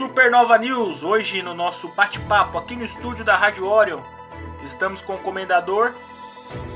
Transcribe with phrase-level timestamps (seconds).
[0.00, 4.00] Supernova News, hoje no nosso bate-papo aqui no estúdio da Rádio Orion.
[4.64, 5.92] Estamos com o comendador,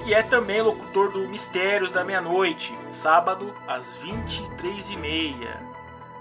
[0.05, 5.57] que é também locutor do Mistérios da Meia-Noite, sábado às 23h30.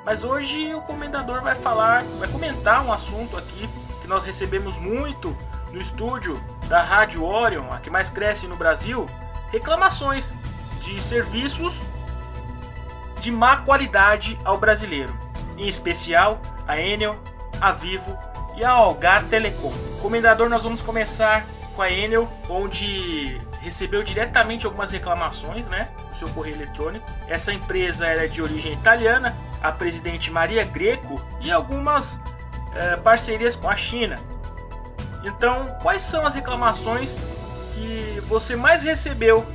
[0.05, 3.67] Mas hoje o comendador vai falar, vai comentar um assunto aqui
[4.02, 5.35] que nós recebemos muito
[5.73, 9.05] no estúdio da Rádio Orion, a que mais cresce no Brasil,
[9.52, 10.31] reclamações
[10.80, 11.77] de serviços
[13.20, 15.13] de má qualidade ao brasileiro,
[15.58, 17.17] em especial a Enel,
[17.59, 18.17] a Vivo
[18.55, 19.72] e a Algar Telecom.
[20.02, 21.45] Comendador, nós vamos começar
[21.76, 27.05] com a Enel, onde recebeu diretamente algumas reclamações, né, no seu correio eletrônico.
[27.27, 32.20] Essa empresa era de origem italiana, a presidente Maria Greco e algumas
[32.75, 34.20] é, parcerias com a China.
[35.23, 37.14] Então, quais são as reclamações
[37.73, 39.45] que você mais recebeu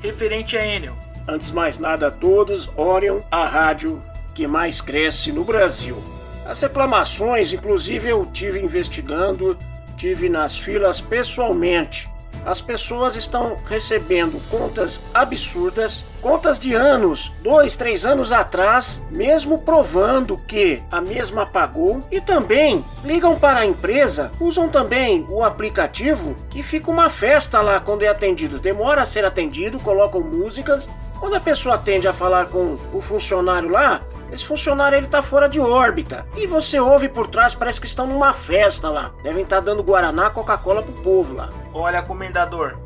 [0.00, 0.96] referente a Enel?
[1.28, 4.02] Antes mais nada a todos, Orion, a rádio
[4.34, 6.02] que mais cresce no Brasil.
[6.46, 9.56] As reclamações, inclusive eu tive investigando,
[9.96, 12.10] tive nas filas pessoalmente.
[12.44, 20.36] As pessoas estão recebendo contas absurdas, contas de anos, dois, três anos atrás, mesmo provando
[20.36, 26.64] que a mesma pagou, e também ligam para a empresa, usam também o aplicativo que
[26.64, 28.58] fica uma festa lá quando é atendido.
[28.58, 30.88] Demora a ser atendido, colocam músicas.
[31.20, 34.02] Quando a pessoa atende a falar com o funcionário lá,
[34.32, 36.26] esse funcionário ele tá fora de órbita.
[36.34, 39.12] E você ouve por trás, parece que estão numa festa lá.
[39.22, 41.50] Devem estar tá dando Guaraná, Coca-Cola pro povo lá.
[41.74, 42.78] Olha, comendador.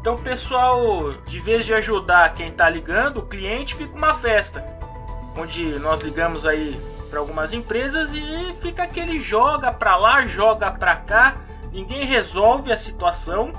[0.00, 4.64] Então, pessoal, de vez de ajudar quem tá ligando, o cliente fica uma festa.
[5.36, 10.96] Onde nós ligamos aí para algumas empresas e fica aquele joga pra lá, joga pra
[10.96, 11.36] cá,
[11.70, 13.52] ninguém resolve a situação.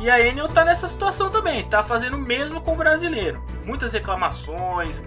[0.00, 3.42] E a Enel tá nessa situação também, tá fazendo o mesmo com o brasileiro.
[3.64, 5.02] Muitas reclamações,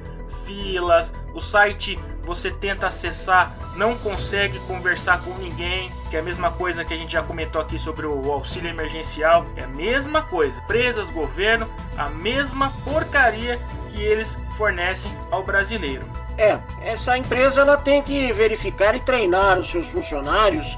[0.45, 6.51] filas, o site você tenta acessar, não consegue conversar com ninguém, que é a mesma
[6.51, 10.59] coisa que a gente já comentou aqui sobre o auxílio emergencial, é a mesma coisa.
[10.59, 11.67] Empresas, governo,
[11.97, 13.59] a mesma porcaria
[13.91, 16.05] que eles fornecem ao brasileiro.
[16.37, 20.77] É, essa empresa ela tem que verificar e treinar os seus funcionários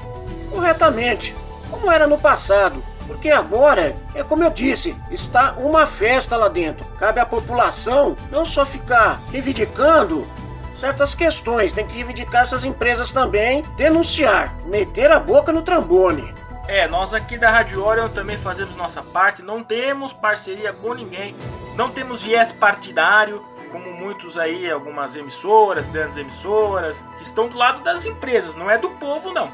[0.50, 1.36] corretamente,
[1.70, 2.82] como era no passado.
[3.06, 6.86] Porque agora, é como eu disse, está uma festa lá dentro.
[6.98, 10.26] Cabe à população não só ficar reivindicando
[10.74, 16.34] certas questões, tem que reivindicar essas empresas também, denunciar, meter a boca no trambone.
[16.68, 21.36] É, nós aqui da Rádio Orion também fazemos nossa parte, não temos parceria com ninguém,
[21.76, 27.82] não temos viés partidário, como muitos aí, algumas emissoras, grandes emissoras, que estão do lado
[27.84, 29.52] das empresas, não é do povo não.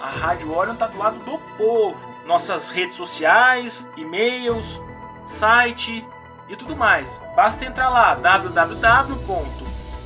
[0.00, 4.80] A Rádio Orion está do lado do povo nossas redes sociais, e-mails,
[5.26, 6.06] site
[6.48, 7.20] e tudo mais.
[7.34, 8.14] Basta entrar lá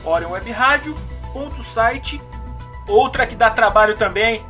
[0.04, 2.22] www.orionwebradio.site.
[2.86, 4.46] Outra que dá trabalho também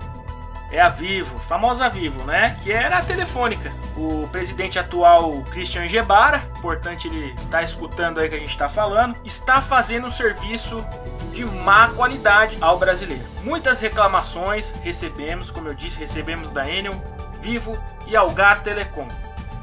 [0.70, 2.58] é a Vivo, famosa Vivo, né?
[2.62, 3.72] Que era a telefônica.
[3.96, 8.68] O presidente atual, Christian Gebara, importante ele estar tá escutando aí que a gente está
[8.68, 10.84] falando, está fazendo um serviço
[11.32, 13.22] de má qualidade ao brasileiro.
[13.44, 17.00] Muitas reclamações recebemos, como eu disse, recebemos da Enel,
[17.40, 19.06] Vivo e Algar Telecom.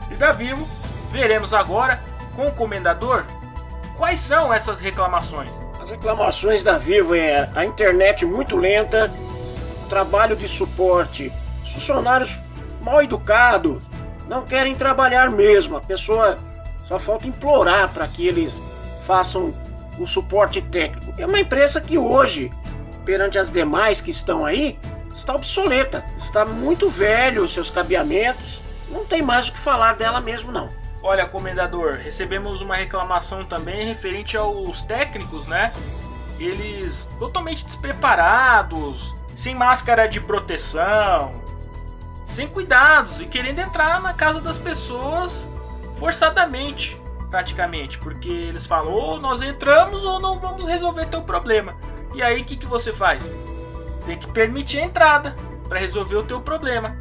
[0.10, 0.66] E da Vivo,
[1.12, 2.02] veremos agora
[2.36, 3.26] com o comendador
[3.98, 5.61] quais são essas reclamações.
[5.82, 9.12] As reclamações da Vivo é a internet muito lenta,
[9.90, 11.34] trabalho de suporte,
[11.74, 12.40] funcionários
[12.84, 13.82] mal educados,
[14.28, 15.76] não querem trabalhar mesmo.
[15.76, 16.38] A pessoa
[16.86, 18.62] só falta implorar para que eles
[19.08, 19.56] façam
[19.98, 21.16] o suporte técnico.
[21.18, 22.52] É uma empresa que hoje,
[23.04, 24.78] perante as demais que estão aí,
[25.16, 28.62] está obsoleta, está muito velho os seus cabeamentos,
[28.92, 30.70] não tem mais o que falar dela mesmo não.
[31.04, 35.74] Olha, comendador, recebemos uma reclamação também referente aos técnicos, né?
[36.40, 41.34] Eles totalmente despreparados, sem máscara de proteção,
[42.26, 45.50] sem cuidados e querendo entrar na casa das pessoas
[45.96, 46.96] forçadamente,
[47.30, 51.76] praticamente, porque eles falam: ou nós entramos ou não vamos resolver teu problema.
[52.14, 53.24] E aí o que, que você faz?
[54.06, 55.36] tem que permitir a entrada
[55.68, 56.98] para resolver o teu problema.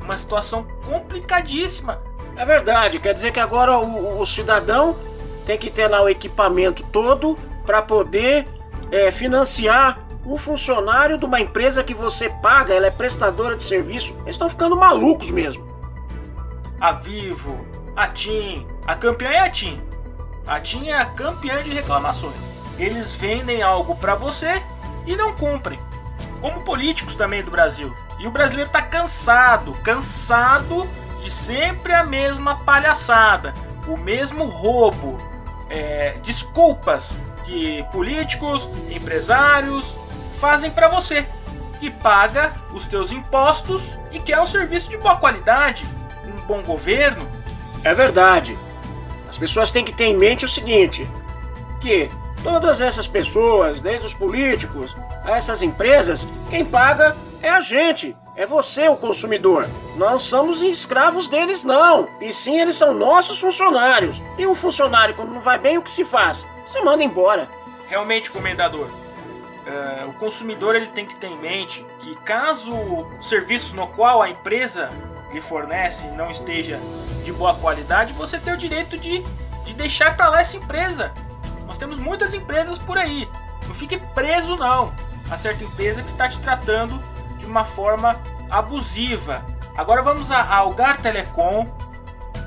[0.00, 2.02] Uma situação complicadíssima.
[2.36, 4.94] É verdade, quer dizer que agora o, o cidadão
[5.46, 8.46] tem que ter lá o equipamento todo para poder
[8.92, 14.14] é, financiar um funcionário de uma empresa que você paga, ela é prestadora de serviço.
[14.22, 15.64] Eles estão ficando malucos mesmo.
[16.80, 19.80] A Vivo, a TIM, a campeã é a TIM.
[20.46, 22.34] A TIM é a campeã de reclamações.
[22.78, 24.62] Eles vendem algo para você
[25.06, 25.78] e não cumprem
[26.40, 27.94] como políticos também do Brasil.
[28.18, 30.86] E o brasileiro está cansado, cansado
[31.26, 33.52] de sempre a mesma palhaçada,
[33.88, 35.18] o mesmo roubo,
[35.68, 39.96] é, desculpas que políticos, empresários
[40.38, 41.26] fazem para você.
[41.80, 45.84] que paga os teus impostos e quer um serviço de boa qualidade,
[46.24, 47.28] um bom governo.
[47.84, 48.56] É verdade.
[49.28, 51.06] As pessoas têm que ter em mente o seguinte:
[51.78, 52.08] que
[52.42, 58.44] todas essas pessoas, desde os políticos a essas empresas, quem paga é a gente, é
[58.44, 59.66] você, o consumidor.
[59.96, 62.08] Não somos escravos deles, não.
[62.20, 64.20] E sim, eles são nossos funcionários.
[64.36, 66.46] E um funcionário, quando não vai bem, o que se faz?
[66.64, 67.48] Se manda embora.
[67.88, 73.74] Realmente, comendador, uh, o consumidor ele tem que ter em mente que caso o serviço
[73.74, 74.90] no qual a empresa
[75.32, 76.78] lhe fornece não esteja
[77.24, 79.24] de boa qualidade, você tem o direito de,
[79.64, 81.12] de deixar para lá essa empresa.
[81.66, 83.28] Nós temos muitas empresas por aí.
[83.66, 84.94] Não fique preso não
[85.30, 87.00] a certa empresa que está te tratando
[87.46, 88.20] de uma forma
[88.50, 89.46] abusiva.
[89.76, 91.66] Agora vamos a Algar Telecom,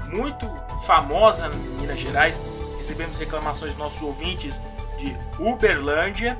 [0.08, 0.46] muito
[0.86, 2.38] famosa em Minas Gerais.
[2.78, 4.60] Recebemos reclamações dos nossos ouvintes
[4.98, 6.38] de Uberlândia,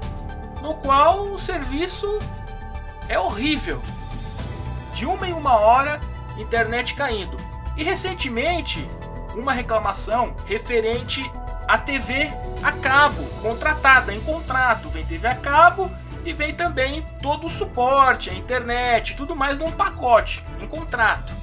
[0.62, 2.20] no qual o serviço
[3.08, 3.82] é horrível.
[4.94, 6.02] De uma em uma hora,
[6.38, 7.38] internet caindo.
[7.78, 8.86] E recentemente,
[9.36, 11.32] uma reclamação referente
[11.66, 12.30] à TV
[12.62, 14.90] a cabo, contratada em contrato.
[14.90, 15.90] Vem TV a cabo
[16.30, 21.34] e vem também todo o suporte, a internet, tudo mais num pacote, em contrato.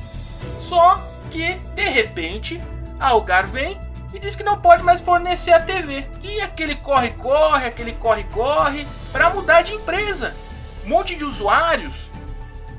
[0.61, 2.63] Só que, de repente,
[3.01, 3.79] a Algar vem
[4.15, 6.07] e diz que não pode mais fornecer a TV.
[6.23, 10.37] E aquele corre-corre, aquele corre-corre, para mudar de empresa.
[10.85, 12.09] Um monte de usuários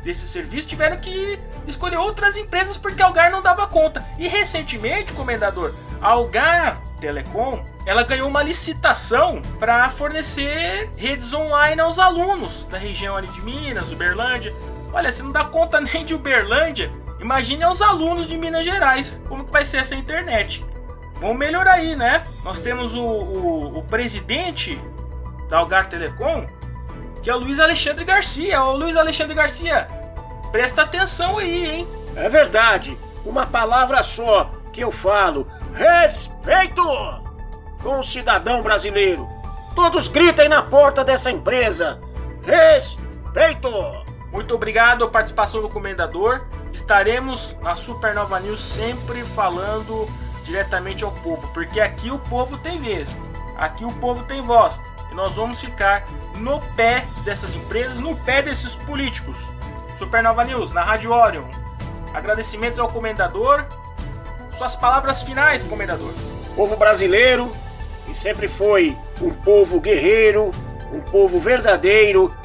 [0.01, 1.37] desse serviço tiveram que
[1.67, 4.05] escolher outras empresas porque a Algar não dava conta.
[4.17, 11.97] E recentemente, comendador, a Algar Telecom, ela ganhou uma licitação para fornecer redes online aos
[11.97, 14.53] alunos da região ali de Minas, Uberlândia.
[14.91, 19.45] Olha, se não dá conta nem de Uberlândia, imagine aos alunos de Minas Gerais como
[19.45, 20.65] que vai ser essa internet.
[21.21, 22.27] Vamos melhorar aí, né?
[22.43, 24.77] Nós temos o, o, o presidente
[25.49, 26.45] da Algar Telecom,
[27.23, 28.61] que é o Luiz Alexandre Garcia.
[28.65, 29.87] Ô Luiz Alexandre Garcia,
[30.51, 31.87] presta atenção aí, hein?
[32.17, 32.97] É verdade.
[33.25, 37.26] Uma palavra só que eu falo: respeito!
[37.81, 39.27] Com o cidadão brasileiro.
[39.75, 41.99] Todos gritem na porta dessa empresa:
[42.43, 43.69] respeito!
[44.31, 46.41] Muito obrigado participação do comendador.
[46.73, 50.07] Estaremos na Supernova News sempre falando
[50.43, 53.15] diretamente ao povo, porque aqui o povo tem vez,
[53.57, 54.79] aqui o povo tem voz.
[55.11, 59.37] E nós vamos ficar no pé dessas empresas, no pé desses políticos.
[59.97, 61.45] Supernova News, na Rádio Orion.
[62.13, 63.65] Agradecimentos ao comendador.
[64.57, 66.13] Suas palavras finais, comendador.
[66.55, 67.51] Povo brasileiro,
[68.17, 70.51] sempre foi um povo guerreiro,
[70.91, 72.35] um povo verdadeiro,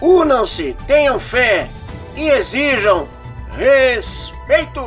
[0.00, 1.68] unam-se, tenham fé
[2.14, 3.08] e exijam
[3.50, 4.82] respeito.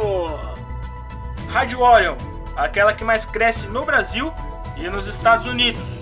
[1.49, 2.15] Rádio Orion,
[2.55, 4.31] aquela que mais cresce no Brasil
[4.77, 5.98] e nos Estados Unidos.